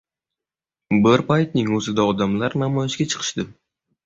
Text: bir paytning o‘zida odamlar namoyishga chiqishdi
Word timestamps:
bir 1.07 1.23
paytning 1.27 1.69
o‘zida 1.81 2.07
odamlar 2.13 2.57
namoyishga 2.63 3.09
chiqishdi 3.15 3.47